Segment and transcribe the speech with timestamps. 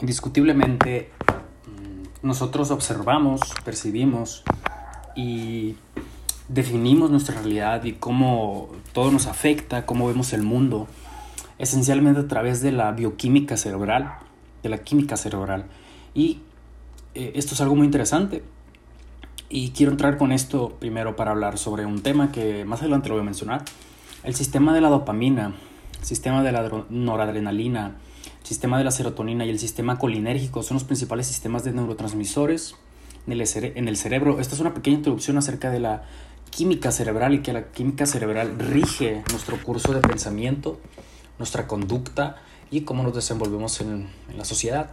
[0.00, 1.10] indiscutiblemente
[1.66, 4.42] mm, nosotros observamos, percibimos
[5.14, 5.76] y
[6.48, 10.88] definimos nuestra realidad y cómo todo nos afecta, cómo vemos el mundo,
[11.58, 14.14] esencialmente a través de la bioquímica cerebral,
[14.62, 15.66] de la química cerebral.
[16.14, 16.40] Y
[17.14, 18.42] eh, esto es algo muy interesante.
[19.48, 23.16] Y quiero entrar con esto primero para hablar sobre un tema que más adelante lo
[23.16, 23.64] voy a mencionar.
[24.22, 25.54] El sistema de la dopamina,
[25.98, 27.96] el sistema de la noradrenalina,
[28.42, 32.74] sistema de la serotonina y el sistema colinérgico son los principales sistemas de neurotransmisores
[33.26, 33.40] en el,
[33.88, 34.40] el cerebro.
[34.40, 36.04] Esta es una pequeña introducción acerca de la
[36.50, 40.80] química cerebral y que la química cerebral rige nuestro curso de pensamiento,
[41.38, 42.36] nuestra conducta
[42.70, 44.90] y cómo nos desenvolvemos en, en la sociedad.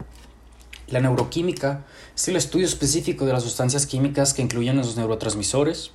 [0.87, 1.85] La neuroquímica
[2.15, 5.91] es el estudio específico de las sustancias químicas que incluyen los neurotransmisores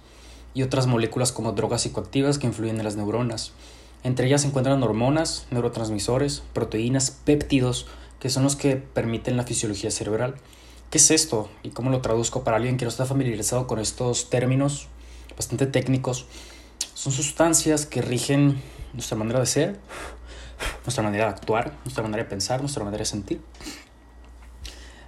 [0.55, 3.53] y otras moléculas como drogas psicoactivas que influyen en las neuronas.
[4.05, 7.87] Entre ellas se encuentran hormonas, neurotransmisores, proteínas, péptidos,
[8.19, 10.35] que son los que permiten la fisiología cerebral.
[10.91, 14.29] ¿Qué es esto y cómo lo traduzco para alguien que no está familiarizado con estos
[14.29, 14.89] términos
[15.37, 16.27] bastante técnicos?
[16.95, 18.61] Son sustancias que rigen
[18.93, 19.81] nuestra manera de ser,
[20.85, 23.41] nuestra manera de actuar, nuestra manera de pensar, nuestra manera de sentir.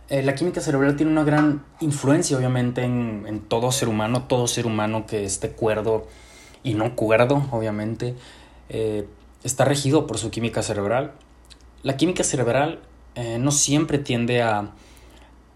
[0.08, 4.46] Eh, la química cerebral tiene una gran influencia, obviamente, en, en, todo ser humano, todo
[4.46, 6.06] ser humano que esté cuerdo
[6.62, 8.14] y no cuerdo, obviamente,
[8.76, 9.06] eh,
[9.44, 11.12] está regido por su química cerebral.
[11.84, 12.80] La química cerebral
[13.14, 14.72] eh, no siempre tiende a,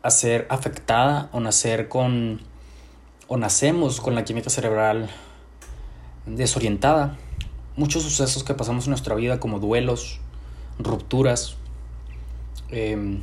[0.08, 2.40] ser afectada o nacer con
[3.26, 5.10] o nacemos con la química cerebral
[6.26, 7.18] desorientada.
[7.76, 10.20] Muchos sucesos que pasamos en nuestra vida como duelos,
[10.78, 11.56] rupturas,
[12.70, 13.18] eh,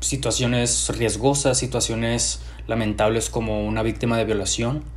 [0.00, 4.95] situaciones riesgosas, situaciones lamentables como una víctima de violación.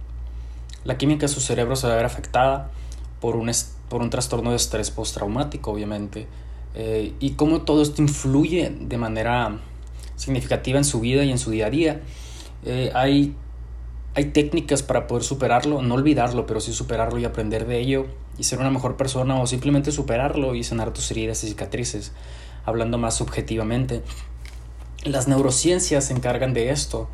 [0.83, 2.71] La química de su cerebro se va a ver afectada
[3.19, 3.51] por un,
[3.89, 6.27] por un trastorno de estrés postraumático, obviamente.
[6.75, 9.59] Eh, y cómo todo esto influye de manera
[10.15, 12.01] significativa en su vida y en su día a día.
[12.65, 13.35] Eh, hay,
[14.15, 18.05] hay técnicas para poder superarlo, no olvidarlo, pero sí superarlo y aprender de ello
[18.37, 22.13] y ser una mejor persona o simplemente superarlo y sanar tus heridas y cicatrices,
[22.65, 24.01] hablando más subjetivamente.
[25.03, 27.09] Las neurociencias se encargan de esto.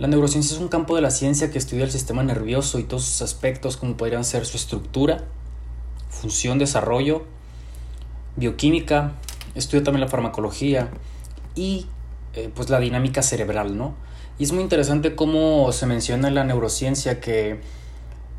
[0.00, 3.04] La neurociencia es un campo de la ciencia que estudia el sistema nervioso y todos
[3.04, 5.24] sus aspectos como podrían ser su estructura,
[6.08, 7.26] función, desarrollo,
[8.34, 9.12] bioquímica,
[9.54, 10.88] estudia también la farmacología
[11.54, 11.86] y
[12.32, 13.94] eh, pues la dinámica cerebral, ¿no?
[14.38, 17.60] Y es muy interesante cómo se menciona en la neurociencia que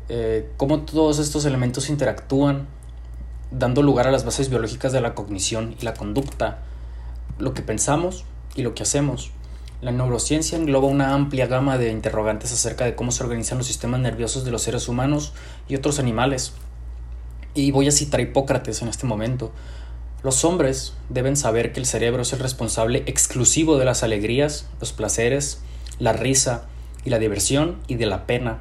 [0.08, 2.66] eh, cómo todos estos elementos interactúan
[3.52, 6.64] dando lugar a las bases biológicas de la cognición y la conducta,
[7.38, 8.24] lo que pensamos,
[8.56, 9.30] y lo que hacemos.
[9.82, 13.98] La neurociencia engloba una amplia gama de interrogantes acerca de cómo se organizan los sistemas
[13.98, 15.32] nerviosos de los seres humanos
[15.68, 16.52] y otros animales.
[17.52, 19.50] Y voy a citar a Hipócrates en este momento.
[20.22, 24.92] Los hombres deben saber que el cerebro es el responsable exclusivo de las alegrías, los
[24.92, 25.62] placeres,
[25.98, 26.66] la risa
[27.04, 28.60] y la diversión y de la pena,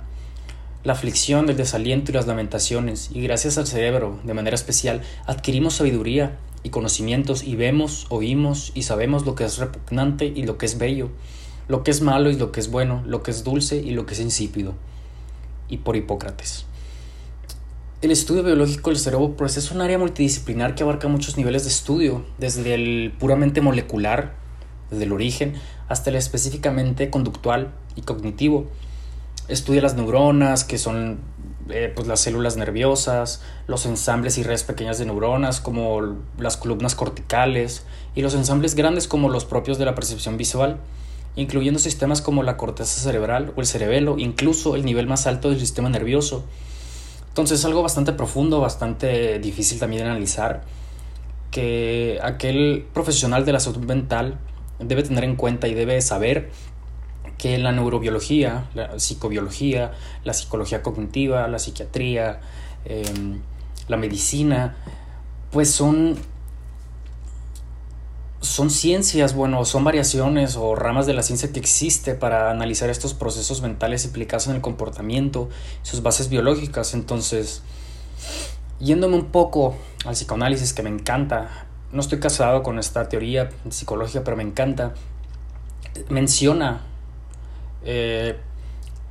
[0.83, 5.75] la aflicción, el desaliento y las lamentaciones, y gracias al cerebro, de manera especial, adquirimos
[5.75, 10.65] sabiduría y conocimientos y vemos, oímos y sabemos lo que es repugnante y lo que
[10.65, 11.09] es bello,
[11.67, 14.05] lo que es malo y lo que es bueno, lo que es dulce y lo
[14.05, 14.73] que es insípido.
[15.69, 16.65] Y por Hipócrates.
[18.01, 21.69] El estudio biológico del cerebro pues, es un área multidisciplinar que abarca muchos niveles de
[21.69, 24.33] estudio, desde el puramente molecular,
[24.89, 25.53] desde el origen,
[25.87, 28.65] hasta el específicamente conductual y cognitivo.
[29.47, 31.19] Estudia las neuronas, que son
[31.69, 36.95] eh, pues las células nerviosas, los ensambles y redes pequeñas de neuronas como las columnas
[36.95, 37.83] corticales
[38.15, 40.77] y los ensambles grandes como los propios de la percepción visual,
[41.35, 45.59] incluyendo sistemas como la corteza cerebral o el cerebelo, incluso el nivel más alto del
[45.59, 46.43] sistema nervioso.
[47.29, 50.63] Entonces es algo bastante profundo, bastante difícil también de analizar,
[51.49, 54.37] que aquel profesional de la salud mental
[54.79, 56.49] debe tener en cuenta y debe saber
[57.41, 59.93] que la neurobiología, la psicobiología,
[60.23, 62.39] la psicología cognitiva, la psiquiatría,
[62.85, 63.41] em,
[63.87, 64.75] la medicina,
[65.49, 66.19] pues son,
[68.41, 73.15] son ciencias, bueno, son variaciones o ramas de la ciencia que existe para analizar estos
[73.15, 75.49] procesos mentales implicados en el comportamiento,
[75.81, 76.93] sus bases biológicas.
[76.93, 77.63] Entonces,
[78.79, 79.75] yéndome un poco
[80.05, 84.93] al psicoanálisis que me encanta, no estoy casado con esta teoría psicológica, pero me encanta,
[86.07, 86.90] menciona
[87.83, 88.37] eh,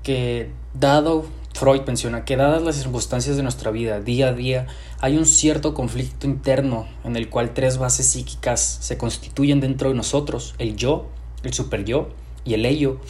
[0.02, 4.67] que dado, Freud menciona que dadas las circunstancias de nuestra vida día a día,
[5.00, 9.94] hay un cierto conflicto interno en el cual tres bases psíquicas se constituyen dentro de
[9.94, 11.08] nosotros, el yo,
[11.43, 12.08] el super yo
[12.44, 13.00] y el ello,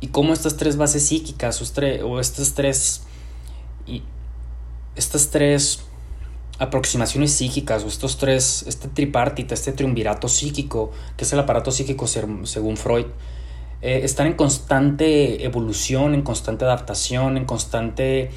[0.00, 3.02] y cómo estas tres bases psíquicas o, estas tres
[3.86, 4.02] y
[4.96, 5.80] estas tres
[6.58, 12.06] aproximaciones psíquicas o estos tres, este tripartita, este triunvirato psíquico, que es el aparato psíquico
[12.06, 13.06] según Freud,
[13.80, 18.30] eh, están en constante evolución, en constante adaptación, en constante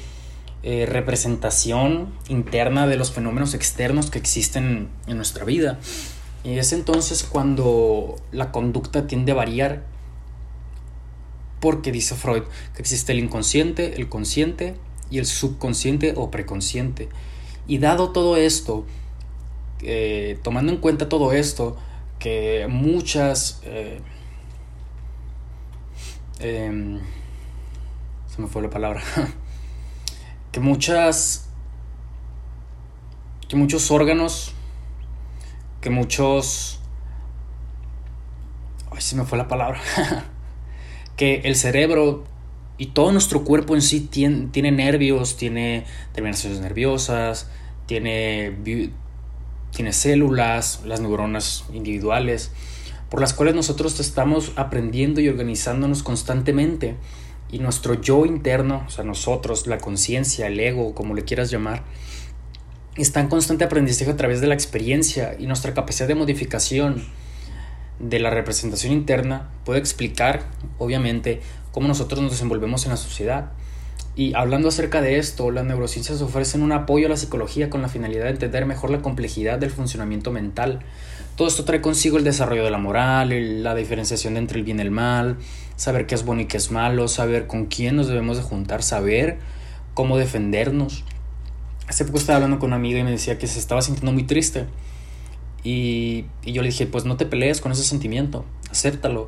[0.64, 5.80] eh, representación interna de los fenómenos externos que existen en nuestra vida.
[6.44, 9.84] Y es entonces cuando la conducta tiende a variar,
[11.58, 12.42] porque dice Freud
[12.74, 14.74] que existe el inconsciente, el consciente
[15.10, 17.08] y el subconsciente o preconsciente.
[17.66, 18.84] Y dado todo esto,
[19.82, 21.76] eh, tomando en cuenta todo esto,
[22.20, 23.60] que muchas...
[23.64, 24.00] Eh,
[26.40, 27.00] em,
[28.26, 29.02] se me fue la palabra.
[30.52, 31.48] que muchas...
[33.48, 34.54] que muchos órganos,
[35.80, 36.80] que muchos...
[38.90, 39.80] Ay, se me fue la palabra.
[41.16, 42.24] que el cerebro
[42.78, 47.48] y todo nuestro cuerpo en sí tiene, tiene nervios, tiene terminaciones nerviosas,
[47.86, 48.56] tiene,
[49.70, 52.50] tiene células, las neuronas individuales,
[53.12, 56.96] por las cuales nosotros estamos aprendiendo y organizándonos constantemente.
[57.50, 61.84] Y nuestro yo interno, o sea, nosotros, la conciencia, el ego, como le quieras llamar,
[62.96, 67.04] está en constante aprendizaje a través de la experiencia y nuestra capacidad de modificación
[67.98, 70.46] de la representación interna puede explicar,
[70.78, 73.52] obviamente, cómo nosotros nos desenvolvemos en la sociedad.
[74.16, 77.90] Y hablando acerca de esto, las neurociencias ofrecen un apoyo a la psicología con la
[77.90, 80.80] finalidad de entender mejor la complejidad del funcionamiento mental.
[81.42, 84.82] Todo esto trae consigo el desarrollo de la moral, la diferenciación entre el bien y
[84.82, 85.38] el mal,
[85.74, 88.84] saber qué es bueno y qué es malo, saber con quién nos debemos de juntar,
[88.84, 89.40] saber
[89.92, 91.02] cómo defendernos.
[91.88, 94.22] Hace poco estaba hablando con una amiga y me decía que se estaba sintiendo muy
[94.22, 94.66] triste.
[95.64, 99.26] Y, y yo le dije, pues no te pelees con ese sentimiento, acéptalo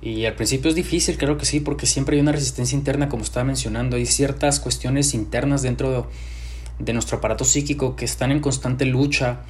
[0.00, 3.24] y al principio es difícil, creo que sí, porque siempre hay una resistencia interna, como
[3.24, 3.96] estaba mencionando.
[3.96, 6.08] Hay ciertas cuestiones internas dentro
[6.78, 9.40] de, nuestro aparato psíquico que están en constante lucha,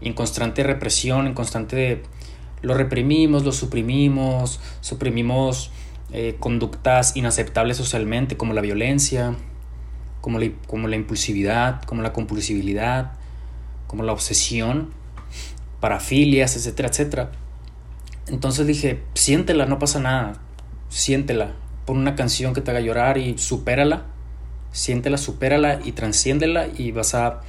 [0.00, 2.02] en constante represión, en constante...
[2.62, 5.70] Lo reprimimos, lo suprimimos, suprimimos
[6.12, 9.34] eh, conductas inaceptables socialmente, como la violencia,
[10.20, 13.12] como la, como la impulsividad, como la compulsividad,
[13.86, 14.90] como la obsesión,
[15.80, 17.32] parafilias, etcétera, etcétera.
[18.26, 20.40] Entonces dije, siéntela, no pasa nada,
[20.88, 21.52] siéntela,
[21.84, 24.06] pon una canción que te haga llorar y supérala,
[24.76, 27.40] siéntela, supérala y transciéndela y vas a,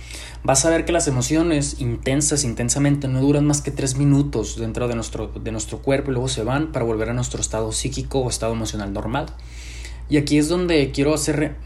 [0.44, 4.88] vas a ver que las emociones intensas, intensamente, no duran más que tres minutos dentro
[4.88, 8.20] de nuestro, de nuestro cuerpo y luego se van para volver a nuestro estado psíquico
[8.20, 9.26] o estado emocional normal.
[10.10, 11.58] Y aquí es donde quiero hacer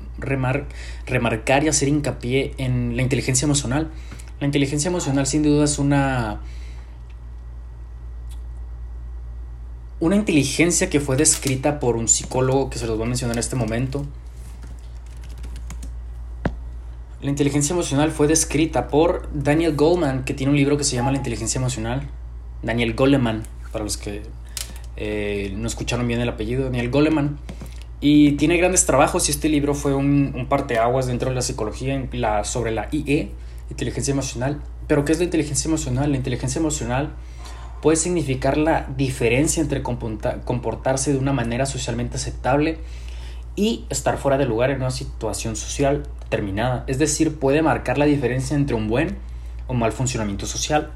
[1.06, 3.92] remarcar y hacer hincapié en la inteligencia emocional.
[4.40, 6.42] La inteligencia emocional sin duda es una
[10.00, 13.40] una inteligencia que fue descrita por un psicólogo que se los voy a mencionar en
[13.40, 14.08] este momento.
[17.22, 21.12] La inteligencia emocional fue descrita por Daniel Goleman, que tiene un libro que se llama
[21.12, 22.10] La inteligencia emocional.
[22.64, 24.24] Daniel Goleman, para los que
[24.98, 27.38] eh, no escucharon bien el apellido, Daniel Goleman.
[28.00, 32.10] Y tiene grandes trabajos y este libro fue un, un parteaguas dentro de la psicología
[32.44, 33.30] sobre la IE,
[33.70, 34.60] inteligencia emocional.
[34.88, 36.10] Pero ¿qué es la inteligencia emocional?
[36.10, 37.12] La inteligencia emocional
[37.84, 42.80] puede significar la diferencia entre comportarse de una manera socialmente aceptable
[43.56, 46.84] y estar fuera de lugar en una situación social determinada.
[46.88, 49.18] Es decir, puede marcar la diferencia entre un buen
[49.68, 50.92] o mal funcionamiento social.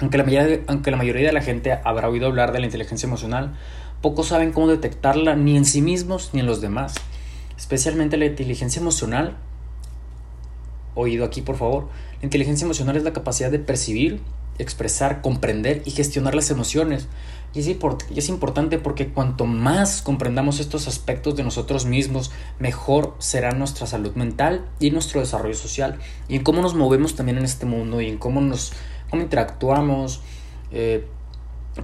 [0.00, 3.06] Aunque la, mayoría, aunque la mayoría de la gente habrá oído hablar de la inteligencia
[3.06, 3.54] emocional,
[4.00, 6.94] pocos saben cómo detectarla ni en sí mismos ni en los demás.
[7.56, 9.36] Especialmente la inteligencia emocional.
[10.94, 11.88] Oído aquí, por favor.
[12.20, 14.20] La inteligencia emocional es la capacidad de percibir,
[14.58, 17.08] expresar, comprender y gestionar las emociones.
[17.52, 22.30] Y es, importante porque cuanto más comprendamos estos aspectos de nosotros mismos,
[22.60, 25.98] mejor será nuestra salud mental y nuestro desarrollo social.
[26.28, 28.72] Y en cómo nos movemos también en este mundo y en cómo nos
[29.10, 30.22] cómo interactuamos
[30.70, 31.04] eh,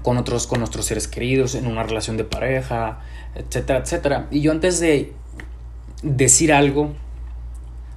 [0.02, 3.00] con otros, con nuestros seres queridos, en una relación de pareja,
[3.34, 4.28] etcétera, etcétera.
[4.30, 5.12] Y yo antes de
[6.02, 6.92] decir algo,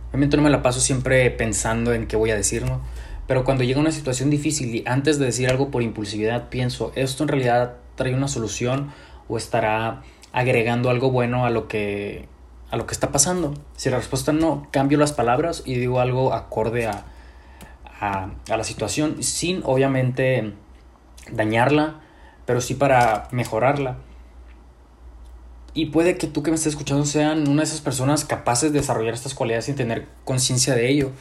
[0.10, 2.82] obviamente no me la paso siempre pensando en qué voy a decir, ¿no?
[3.30, 7.22] Pero cuando llega una situación difícil y antes de decir algo por impulsividad pienso, ¿esto
[7.22, 8.92] en realidad trae una solución
[9.28, 10.02] o estará
[10.34, 12.28] agregando algo bueno a lo que,
[12.72, 13.54] a lo que está pasando?
[13.78, 17.06] Si la respuesta no, cambio las palabras y digo algo acorde a,
[18.00, 20.56] a, la situación, sin obviamente
[21.32, 22.00] dañarla,
[22.48, 23.98] pero sí para mejorarla.
[25.76, 28.80] Y puede que tú que me estés escuchando sean una de esas personas capaces de
[28.80, 31.12] desarrollar estas cualidades sin tener conciencia de ello.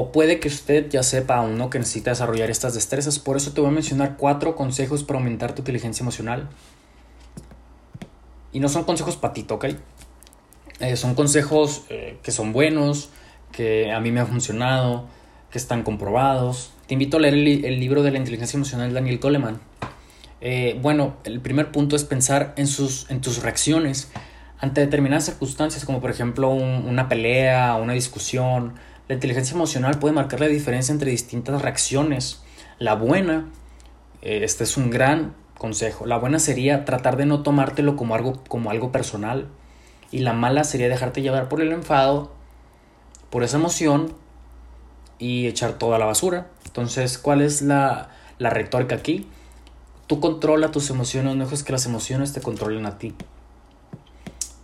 [0.00, 3.18] O puede que usted ya sepa aún no que necesita desarrollar estas destrezas.
[3.18, 6.48] Por eso te voy a mencionar cuatro consejos para aumentar tu inteligencia emocional.
[8.52, 9.64] Y no son consejos patito, ¿ok?
[10.78, 13.10] Eh, son consejos eh, que son buenos,
[13.50, 15.06] que a mí me han funcionado,
[15.50, 16.70] que están comprobados.
[16.86, 19.60] Te invito a leer el, libro de la inteligencia emocional de Daniel Goleman.
[20.40, 24.12] Eh, bueno, el primer punto es pensar en, sus, en tus reacciones
[24.60, 28.74] ante determinadas circunstancias, como por ejemplo una pelea, una discusión.
[29.08, 32.42] La inteligencia emocional puede marcar la diferencia entre distintas reacciones.
[32.78, 33.46] La buena,
[34.20, 38.42] eh, este es un gran consejo, la buena sería tratar de no tomártelo como algo,
[38.48, 39.48] como algo personal.
[40.10, 42.30] Y la mala sería dejarte llevar por el enfado,
[43.30, 44.14] por esa emoción
[45.18, 46.48] y echar toda la basura.
[46.66, 49.26] Entonces, ¿cuál es la, la retórica aquí?
[50.06, 53.14] Tú controla tus emociones, no dejes que las emociones te controlen a ti.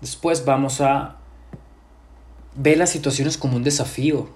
[0.01, 1.17] Después vamos a
[2.57, 4.29] ver las situaciones como un desafío.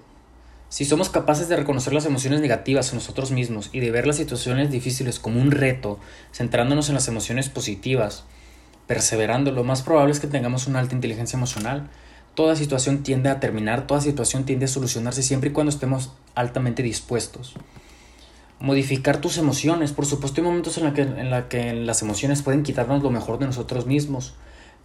[0.69, 4.17] Si somos capaces de reconocer las emociones negativas en nosotros mismos y de ver las
[4.17, 5.99] situaciones difíciles como un reto,
[6.31, 8.23] centrándonos en las emociones positivas,
[8.85, 11.89] perseverando, lo más probable es que tengamos una alta inteligencia emocional.
[12.35, 16.83] Toda situación tiende a terminar, toda situación tiende a solucionarse siempre y cuando estemos altamente
[16.83, 17.55] dispuestos.
[18.59, 19.91] Modificar tus emociones.
[19.91, 23.39] Por supuesto hay momentos en los que, la que las emociones pueden quitarnos lo mejor
[23.39, 24.35] de nosotros mismos.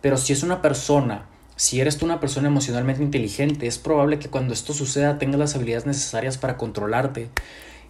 [0.00, 4.28] Pero si es una persona, si eres tú una persona emocionalmente inteligente, es probable que
[4.28, 7.28] cuando esto suceda tengas las habilidades necesarias para controlarte.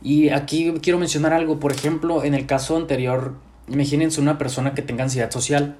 [0.03, 3.35] Y aquí quiero mencionar algo, por ejemplo, en el caso anterior,
[3.69, 5.77] imagínense una persona que tenga ansiedad social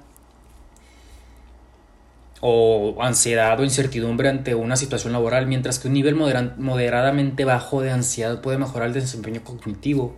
[2.41, 7.91] o ansiedad o incertidumbre ante una situación laboral, mientras que un nivel moderadamente bajo de
[7.91, 10.15] ansiedad puede mejorar el desempeño cognitivo.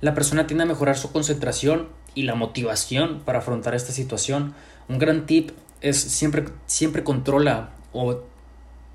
[0.00, 4.54] La persona tiende a mejorar su concentración y la motivación para afrontar esta situación.
[4.88, 5.50] Un gran tip
[5.84, 8.22] es siempre, siempre controla o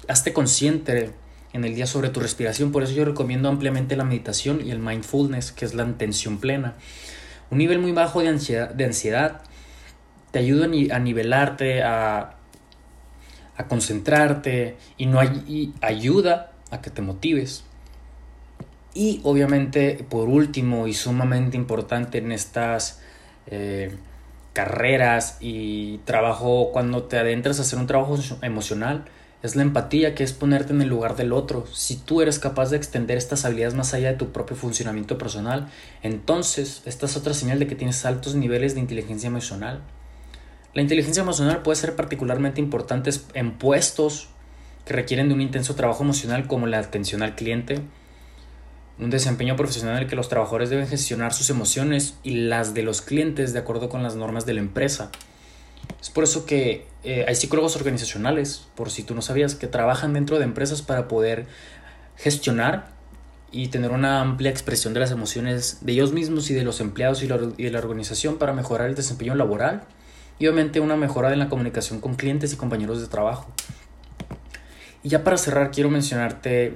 [0.07, 1.11] hazte consciente
[1.53, 2.71] en el día sobre tu respiración.
[2.71, 6.75] Por eso yo recomiendo ampliamente la meditación y el mindfulness, que es la atención plena.
[7.51, 9.41] Un nivel muy bajo de ansiedad, de ansiedad
[10.31, 12.35] te ayuda a nivelarte, a,
[13.55, 17.65] a concentrarte y, no hay, ayuda a que te motives.
[18.95, 22.99] Y obviamente, por último y sumamente importante en estas
[23.45, 23.95] eh,
[24.53, 29.05] carreras y trabajo, cuando te adentras a hacer un trabajo emocional,
[29.41, 31.65] es la empatía, que es ponerte en el lugar del otro.
[31.71, 35.69] Si tú eres capaz de extender estas habilidades más allá de tu propio funcionamiento personal,
[36.03, 39.81] entonces esta es otra señal de que tienes altos niveles de inteligencia emocional.
[40.73, 44.29] La inteligencia emocional puede ser particularmente importante en puestos
[44.85, 47.81] que requieren de un intenso trabajo emocional como la atención al cliente,
[48.99, 52.83] un desempeño profesional en el que los trabajadores deben gestionar sus emociones y las de
[52.83, 55.09] los clientes de acuerdo con las normas de la empresa.
[56.01, 60.13] Es por eso que eh, hay psicólogos organizacionales, por si tú no sabías, que trabajan
[60.13, 61.47] dentro de empresas para poder
[62.17, 62.89] gestionar
[63.51, 67.23] y tener una amplia expresión de las emociones de ellos mismos y de los empleados
[67.23, 69.83] y, de la organización para mejorar el desempeño laboral
[70.37, 73.51] y obviamente una mejora en la comunicación con clientes y compañeros de trabajo.
[75.03, 76.75] Y ya para cerrar quiero mencionarte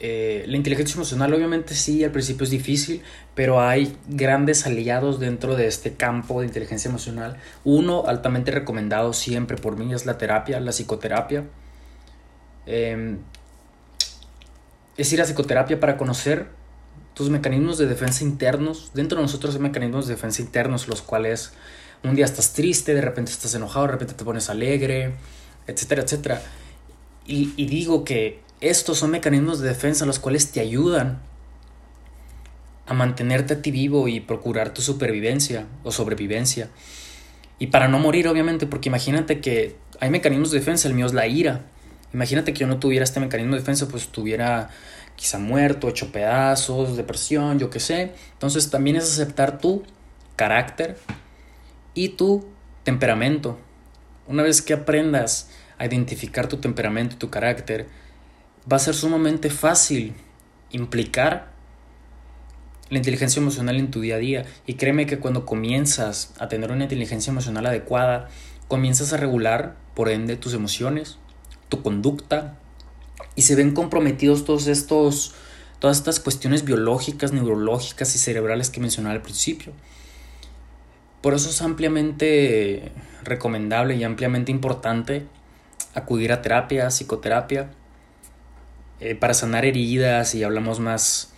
[0.00, 3.02] eh, la inteligencia emocional obviamente sí, al principio es difícil,
[3.34, 7.38] pero hay grandes aliados dentro de este campo de inteligencia emocional.
[7.64, 11.44] Uno altamente recomendado siempre por mí es la terapia, la psicoterapia.
[12.66, 13.18] Em,
[14.96, 16.46] es ir a psicoterapia para conocer
[17.14, 18.92] tus mecanismos de defensa internos.
[18.94, 21.52] Dentro de nosotros hay mecanismos de defensa internos, los cuales
[22.04, 25.14] un día estás triste, de repente estás enojado, de repente te pones alegre,
[25.66, 26.42] etcétera, etcétera.
[27.26, 31.20] Y, y digo que estos son mecanismos de defensa los cuales te ayudan
[32.86, 36.70] a mantenerte a ti vivo y procurar tu supervivencia o sobrevivencia.
[37.58, 41.12] Y para no morir, obviamente, porque imagínate que hay mecanismos de defensa, el mío es
[41.12, 41.66] la ira.
[42.14, 44.70] Imagínate que yo no tuviera este mecanismo de defensa, pues estuviera
[45.16, 48.12] quizá muerto, hecho pedazos, depresión, yo qué sé.
[48.32, 49.82] Entonces también es aceptar tu
[50.36, 50.96] carácter
[51.92, 52.46] y tu
[52.84, 53.58] temperamento.
[54.26, 57.88] Una vez que aprendas a identificar tu temperamento y tu carácter,
[58.70, 60.14] va a ser sumamente fácil
[60.70, 61.52] implicar
[62.90, 64.46] la inteligencia emocional en tu día a día.
[64.66, 68.28] Y créeme que cuando comienzas a tener una inteligencia emocional adecuada,
[68.66, 71.18] comienzas a regular, por ende, tus emociones,
[71.68, 72.56] tu conducta,
[73.34, 75.34] y se ven comprometidos todos estos,
[75.78, 79.72] todas estas cuestiones biológicas, neurológicas y cerebrales que mencionaba al principio.
[81.20, 82.92] Por eso es ampliamente
[83.24, 85.26] recomendable y ampliamente importante
[85.94, 87.70] acudir a terapia, psicoterapia,
[89.00, 91.32] eh, para sanar heridas y hablamos más,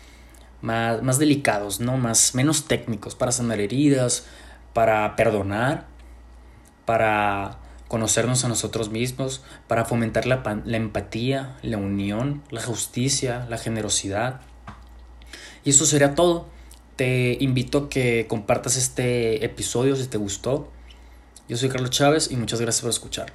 [0.63, 1.97] más, más delicados, ¿no?
[1.97, 4.27] Más, menos técnicos, para sanar heridas,
[4.73, 5.87] para perdonar,
[6.85, 7.59] para
[7.91, 10.43] conocernos a nosotros mismos, para fomentar la,
[10.77, 14.41] empatía, la unión, la justicia, la generosidad.
[15.65, 16.47] Y eso sería todo.
[16.95, 20.71] Te invito a que compartas este episodio si te gustó.
[21.49, 23.33] Yo soy Carlos Chávez y muchas gracias por escuchar.